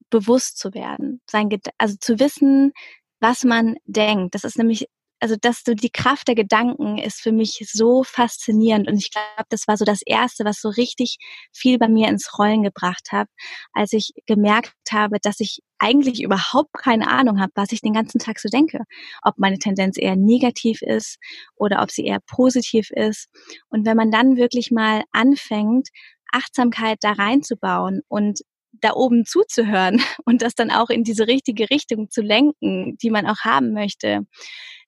[0.09, 2.71] bewusst zu werden, sein, also zu wissen,
[3.19, 4.35] was man denkt.
[4.35, 4.87] Das ist nämlich
[5.23, 8.89] also dass du die Kraft der Gedanken ist für mich so faszinierend.
[8.89, 11.15] Und ich glaube, das war so das erste, was so richtig
[11.53, 13.29] viel bei mir ins Rollen gebracht hat,
[13.71, 18.19] als ich gemerkt habe, dass ich eigentlich überhaupt keine Ahnung habe, was ich den ganzen
[18.19, 18.79] Tag so denke,
[19.21, 21.19] ob meine Tendenz eher negativ ist
[21.55, 23.29] oder ob sie eher positiv ist.
[23.69, 25.87] Und wenn man dann wirklich mal anfängt,
[26.33, 28.41] Achtsamkeit da reinzubauen und
[28.73, 33.25] da oben zuzuhören und das dann auch in diese richtige Richtung zu lenken, die man
[33.25, 34.25] auch haben möchte,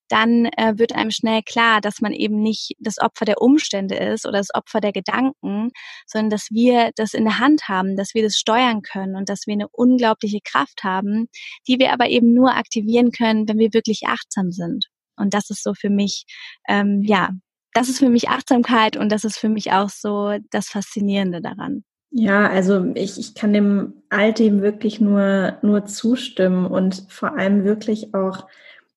[0.10, 4.26] dann äh, wird einem schnell klar, dass man eben nicht das Opfer der Umstände ist
[4.26, 5.72] oder das Opfer der Gedanken,
[6.06, 9.48] sondern dass wir das in der Hand haben, dass wir das steuern können und dass
[9.48, 11.28] wir eine unglaubliche Kraft haben,
[11.68, 14.88] die wir aber eben nur aktivieren können, wenn wir wirklich achtsam sind.
[15.18, 16.26] Und das ist so für mich,
[16.68, 17.30] ähm, ja,
[17.74, 21.84] das ist für mich Achtsamkeit und das ist für mich auch so das Faszinierende daran.
[22.12, 27.66] Ja, also ich, ich kann dem all dem wirklich nur, nur zustimmen und vor allem
[27.66, 28.48] wirklich auch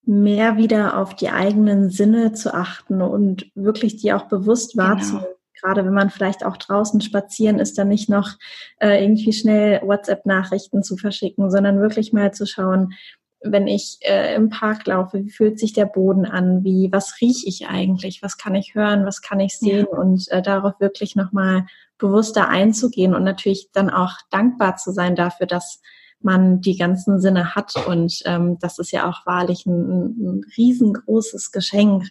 [0.09, 4.89] mehr wieder auf die eigenen Sinne zu achten und wirklich die auch bewusst genau.
[4.89, 5.25] wahrzunehmen.
[5.25, 5.35] Genau.
[5.61, 8.31] Gerade wenn man vielleicht auch draußen spazieren ist, dann nicht noch
[8.79, 12.95] äh, irgendwie schnell WhatsApp-Nachrichten zu verschicken, sondern wirklich mal zu schauen,
[13.41, 17.47] wenn ich äh, im Park laufe, wie fühlt sich der Boden an, wie, was rieche
[17.47, 19.99] ich eigentlich, was kann ich hören, was kann ich sehen ja.
[19.99, 21.67] und äh, darauf wirklich nochmal
[21.99, 25.81] bewusster einzugehen und natürlich dann auch dankbar zu sein dafür, dass
[26.21, 27.75] man die ganzen Sinne hat.
[27.87, 32.09] Und ähm, das ist ja auch wahrlich ein, ein riesengroßes Geschenk.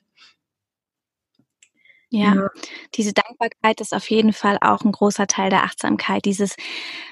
[2.09, 2.49] Ja, ja,
[2.95, 6.23] diese Dankbarkeit ist auf jeden Fall auch ein großer Teil der Achtsamkeit.
[6.23, 6.55] Dieses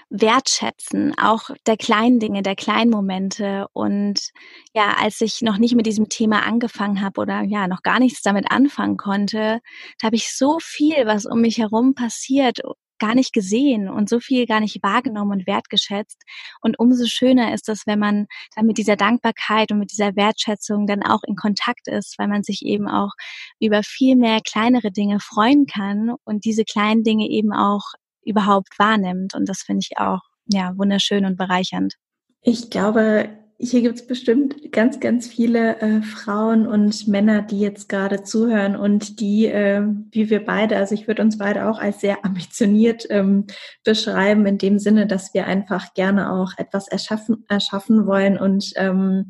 [0.09, 3.67] Wertschätzen, auch der kleinen Dinge, der kleinen Momente.
[3.73, 4.31] Und
[4.73, 8.21] ja, als ich noch nicht mit diesem Thema angefangen habe oder ja, noch gar nichts
[8.21, 9.59] damit anfangen konnte,
[9.99, 12.59] da habe ich so viel, was um mich herum passiert,
[12.99, 16.21] gar nicht gesehen und so viel gar nicht wahrgenommen und wertgeschätzt.
[16.61, 20.87] Und umso schöner ist es, wenn man dann mit dieser Dankbarkeit und mit dieser Wertschätzung
[20.87, 23.11] dann auch in Kontakt ist, weil man sich eben auch
[23.59, 27.83] über viel mehr kleinere Dinge freuen kann und diese kleinen Dinge eben auch
[28.23, 29.35] überhaupt wahrnimmt.
[29.35, 31.95] Und das finde ich auch ja wunderschön und bereichernd.
[32.41, 37.87] Ich glaube, hier gibt es bestimmt ganz, ganz viele äh, Frauen und Männer, die jetzt
[37.87, 42.01] gerade zuhören und die, äh, wie wir beide, also ich würde uns beide auch als
[42.01, 43.45] sehr ambitioniert ähm,
[43.83, 49.29] beschreiben, in dem Sinne, dass wir einfach gerne auch etwas erschaffen, erschaffen wollen und ähm,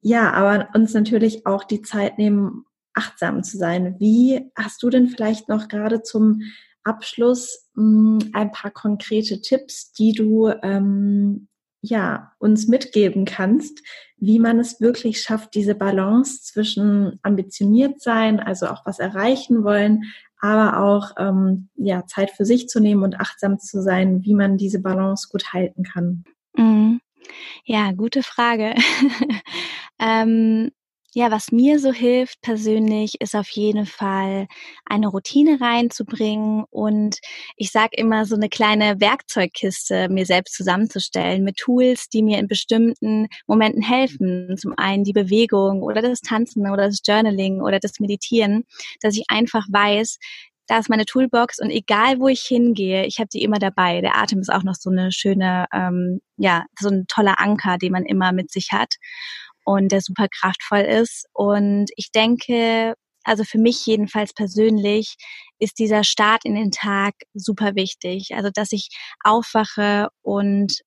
[0.00, 3.96] ja, aber uns natürlich auch die Zeit nehmen, achtsam zu sein.
[3.98, 6.42] Wie hast du denn vielleicht noch gerade zum
[6.82, 11.48] Abschluss mh, hm, ein paar konkrete Tipps, die du ähm,
[11.88, 13.82] ja, uns mitgeben kannst,
[14.18, 20.04] wie man es wirklich schafft, diese Balance zwischen ambitioniert sein, also auch was erreichen wollen,
[20.40, 24.56] aber auch ähm, ja, Zeit für sich zu nehmen und achtsam zu sein, wie man
[24.56, 26.24] diese Balance gut halten kann.
[26.56, 27.00] Mhm.
[27.64, 28.74] Ja, gute Frage.
[29.98, 30.70] ähm,
[31.16, 34.48] ja, was mir so hilft persönlich, ist auf jeden Fall
[34.84, 37.20] eine Routine reinzubringen und
[37.56, 42.48] ich sage immer so eine kleine Werkzeugkiste mir selbst zusammenzustellen mit Tools, die mir in
[42.48, 44.58] bestimmten Momenten helfen.
[44.58, 48.64] Zum einen die Bewegung oder das Tanzen oder das Journaling oder das Meditieren,
[49.00, 50.18] dass ich einfach weiß,
[50.66, 54.02] da ist meine Toolbox und egal wo ich hingehe, ich habe die immer dabei.
[54.02, 57.92] Der Atem ist auch noch so eine schöne, ähm, ja, so ein toller Anker, den
[57.92, 58.96] man immer mit sich hat
[59.66, 61.26] und der super kraftvoll ist.
[61.34, 65.16] Und ich denke, also für mich jedenfalls persönlich
[65.58, 68.30] ist dieser Start in den Tag super wichtig.
[68.34, 68.90] Also dass ich
[69.24, 70.80] aufwache und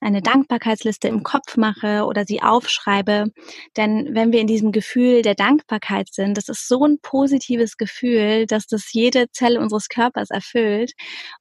[0.00, 3.32] eine Dankbarkeitsliste im Kopf mache oder sie aufschreibe.
[3.78, 8.44] Denn wenn wir in diesem Gefühl der Dankbarkeit sind, das ist so ein positives Gefühl,
[8.46, 10.92] dass das jede Zelle unseres Körpers erfüllt.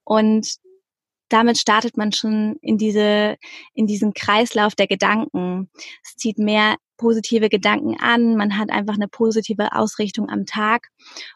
[0.06, 0.48] Und
[1.30, 3.38] damit startet man schon in diese,
[3.74, 5.70] in diesen Kreislauf der Gedanken.
[6.04, 10.88] Es zieht mehr positive Gedanken an, man hat einfach eine positive Ausrichtung am Tag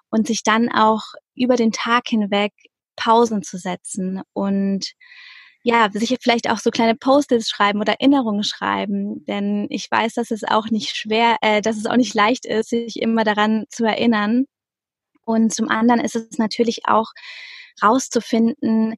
[0.10, 1.02] und sich dann auch
[1.36, 2.54] über den Tag hinweg
[2.96, 4.94] Pausen zu setzen und
[5.64, 10.32] ja, sich vielleicht auch so kleine Post-its schreiben oder Erinnerungen schreiben, denn ich weiß, dass
[10.32, 13.84] es auch nicht schwer, äh, dass es auch nicht leicht ist, sich immer daran zu
[13.86, 14.46] erinnern.
[15.26, 17.12] Und zum anderen ist es natürlich auch
[17.84, 18.96] rauszufinden,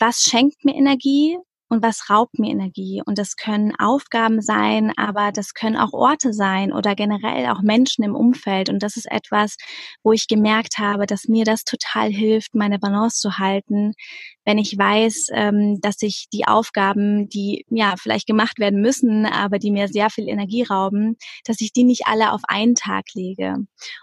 [0.00, 3.02] was schenkt mir Energie und was raubt mir Energie.
[3.04, 8.04] Und das können Aufgaben sein, aber das können auch Orte sein oder generell auch Menschen
[8.04, 8.68] im Umfeld.
[8.68, 9.56] Und das ist etwas,
[10.02, 13.92] wo ich gemerkt habe, dass mir das total hilft, meine Balance zu halten,
[14.46, 19.58] wenn ich weiß, ähm, dass ich die Aufgaben, die ja vielleicht gemacht werden müssen, aber
[19.58, 23.56] die mir sehr viel Energie rauben, dass ich die nicht alle auf einen Tag lege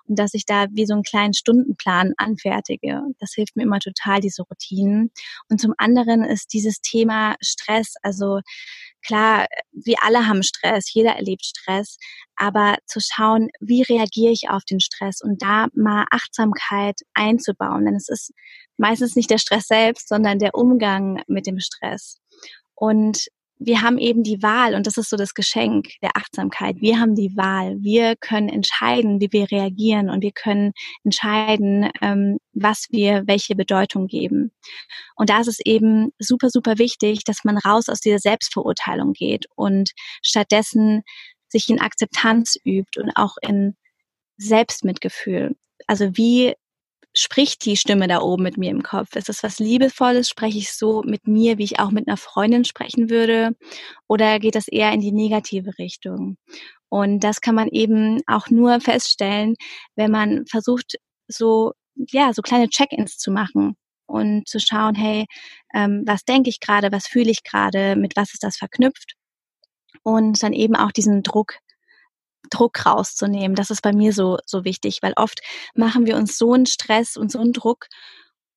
[0.06, 3.02] und dass ich da wie so einen kleinen Stundenplan anfertige.
[3.19, 5.12] Das hilft mir immer total, diese Routinen.
[5.49, 8.42] Und zum anderen ist dieses Thema Stress, also
[9.06, 11.98] klar, wir alle haben Stress, jeder erlebt Stress,
[12.36, 17.96] aber zu schauen, wie reagiere ich auf den Stress und da mal Achtsamkeit einzubauen, denn
[17.96, 18.32] es ist
[18.78, 22.18] meistens nicht der Stress selbst, sondern der Umgang mit dem Stress.
[22.76, 23.28] Und
[23.65, 26.78] wir haben eben die Wahl und das ist so das Geschenk der Achtsamkeit.
[26.80, 27.78] Wir haben die Wahl.
[27.80, 30.73] Wir können entscheiden, wie wir reagieren und wir können
[31.04, 34.52] entscheiden, ähm, was wir welche Bedeutung geben.
[35.15, 39.45] Und da ist es eben super, super wichtig, dass man raus aus dieser Selbstverurteilung geht
[39.56, 41.04] und stattdessen
[41.47, 43.76] sich in Akzeptanz übt und auch in
[44.38, 45.56] Selbstmitgefühl.
[45.88, 46.54] Also wie
[47.15, 49.15] spricht die Stimme da oben mit mir im Kopf?
[49.15, 50.30] Ist es was Liebevolles?
[50.30, 53.56] Spreche ich so mit mir, wie ich auch mit einer Freundin sprechen würde?
[54.08, 56.38] Oder geht das eher in die negative Richtung?
[56.89, 59.56] Und das kann man eben auch nur feststellen,
[59.95, 60.97] wenn man versucht,
[61.28, 65.26] so, ja, so kleine Check-ins zu machen und zu schauen, hey,
[65.73, 69.15] ähm, was denke ich gerade, was fühle ich gerade, mit was ist das verknüpft?
[70.04, 71.60] Und dann eben auch diesen Druck
[72.49, 73.56] Druck rauszunehmen.
[73.56, 75.39] Das ist bei mir so, so wichtig, weil oft
[75.75, 77.88] machen wir uns so einen Stress und so einen Druck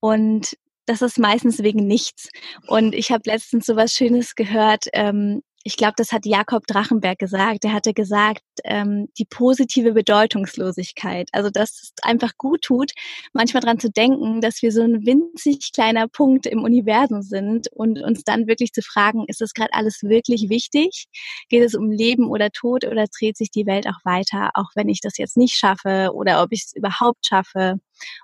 [0.01, 2.29] und das ist meistens wegen nichts.
[2.68, 4.85] Und ich habe letztens so was Schönes gehört.
[4.92, 7.65] Ähm, ich glaube, das hat Jakob Drachenberg gesagt.
[7.65, 11.29] Er hatte gesagt, ähm, die positive Bedeutungslosigkeit.
[11.33, 12.93] Also, dass es einfach gut tut,
[13.33, 18.01] manchmal dran zu denken, dass wir so ein winzig kleiner Punkt im Universum sind und
[18.01, 21.07] uns dann wirklich zu fragen, ist das gerade alles wirklich wichtig?
[21.49, 24.89] Geht es um Leben oder Tod oder dreht sich die Welt auch weiter, auch wenn
[24.89, 27.81] ich das jetzt nicht schaffe oder ob ich es überhaupt schaffe?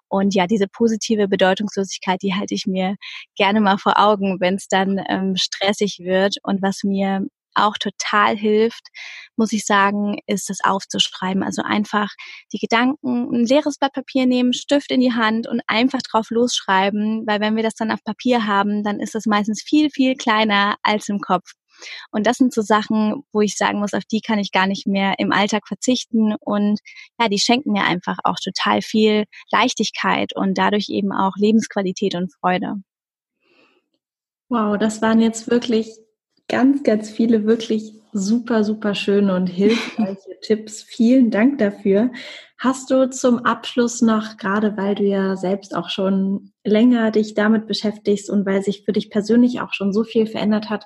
[0.09, 2.97] Und ja, diese positive Bedeutungslosigkeit, die halte ich mir
[3.37, 8.37] gerne mal vor Augen, wenn es dann ähm, stressig wird und was mir auch total
[8.37, 8.89] hilft,
[9.37, 11.43] muss ich sagen, ist das aufzuschreiben.
[11.43, 12.09] Also einfach
[12.53, 17.25] die Gedanken, ein leeres Blatt Papier nehmen, Stift in die Hand und einfach drauf losschreiben,
[17.27, 20.77] weil wenn wir das dann auf Papier haben, dann ist das meistens viel, viel kleiner
[20.83, 21.53] als im Kopf.
[22.11, 24.87] Und das sind so Sachen, wo ich sagen muss, auf die kann ich gar nicht
[24.87, 26.35] mehr im Alltag verzichten.
[26.41, 26.81] Und
[27.21, 32.33] ja, die schenken mir einfach auch total viel Leichtigkeit und dadurch eben auch Lebensqualität und
[32.33, 32.77] Freude.
[34.49, 35.89] Wow, das waren jetzt wirklich
[36.49, 40.83] ganz, ganz viele wirklich super, super schöne und hilfreiche Tipps.
[40.83, 42.11] Vielen Dank dafür.
[42.59, 47.67] Hast du zum Abschluss noch, gerade weil du ja selbst auch schon länger dich damit
[47.67, 50.85] beschäftigst und weil sich für dich persönlich auch schon so viel verändert hat,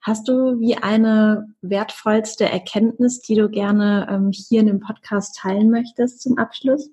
[0.00, 5.70] hast du wie eine wertvollste Erkenntnis, die du gerne ähm, hier in dem Podcast teilen
[5.70, 6.90] möchtest zum Abschluss?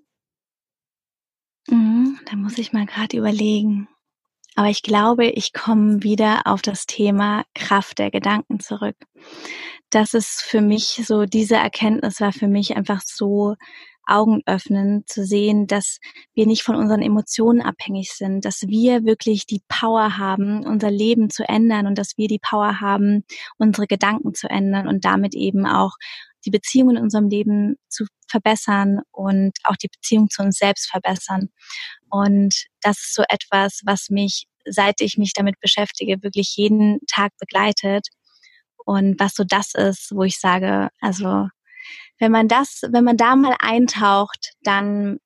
[1.67, 3.87] Mhm, da muss ich mal gerade überlegen.
[4.55, 8.95] Aber ich glaube, ich komme wieder auf das Thema Kraft der Gedanken zurück.
[9.89, 13.55] Das ist für mich so, diese Erkenntnis war für mich einfach so
[14.05, 15.99] Augen öffnen, zu sehen, dass
[16.33, 21.29] wir nicht von unseren Emotionen abhängig sind, dass wir wirklich die Power haben, unser Leben
[21.29, 23.23] zu ändern und dass wir die Power haben,
[23.57, 25.93] unsere Gedanken zu ändern und damit eben auch
[26.45, 31.49] die Beziehung in unserem Leben zu verbessern und auch die Beziehung zu uns selbst verbessern.
[32.09, 37.31] Und das ist so etwas, was mich, seit ich mich damit beschäftige, wirklich jeden Tag
[37.39, 38.07] begleitet.
[38.85, 41.47] Und was so das ist, wo ich sage, also
[42.19, 45.19] wenn man das, wenn man da mal eintaucht, dann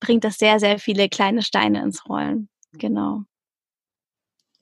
[0.00, 2.48] bringt das sehr, sehr viele kleine Steine ins Rollen.
[2.72, 3.22] Genau.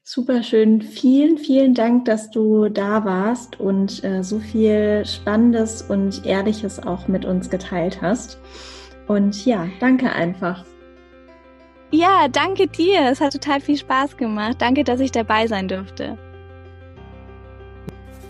[0.05, 0.83] Super schön.
[0.83, 7.07] Vielen, vielen Dank, dass du da warst und äh, so viel Spannendes und Ehrliches auch
[7.07, 8.39] mit uns geteilt hast.
[9.07, 10.65] Und ja, danke einfach.
[11.93, 13.11] Ja, danke dir.
[13.11, 14.57] Es hat total viel Spaß gemacht.
[14.61, 16.19] Danke, dass ich dabei sein durfte.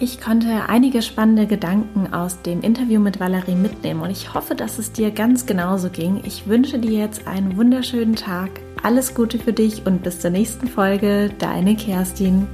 [0.03, 4.80] Ich konnte einige spannende Gedanken aus dem Interview mit Valerie mitnehmen und ich hoffe, dass
[4.80, 6.22] es dir ganz genauso ging.
[6.24, 8.50] Ich wünsche dir jetzt einen wunderschönen Tag.
[8.82, 11.30] Alles Gute für dich und bis zur nächsten Folge.
[11.38, 12.48] Deine Kerstin.